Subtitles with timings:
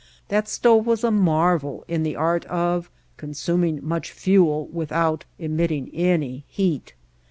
[0.29, 6.43] That stove was a marvel in the art of consuming much fuel without emitting any
[6.47, 6.95] heat.